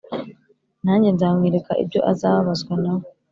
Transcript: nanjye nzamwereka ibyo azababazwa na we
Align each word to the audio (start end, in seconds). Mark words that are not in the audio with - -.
nanjye 0.83 1.09
nzamwereka 1.15 1.71
ibyo 1.83 1.99
azababazwa 2.11 2.73
na 2.83 2.91
we 2.97 3.07